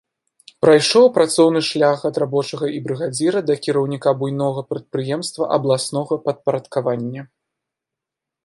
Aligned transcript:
Прайшоў 0.65 1.03
працоўны 1.17 1.61
шлях 1.69 1.99
ад 2.09 2.15
рабочага 2.23 2.65
і 2.77 2.81
брыгадзіра 2.87 3.39
да 3.49 3.57
кіраўніка 3.67 4.09
буйнога 4.23 4.61
прадпрыемства 4.73 5.43
абласнога 5.59 6.13
падпарадкавання. 6.25 7.21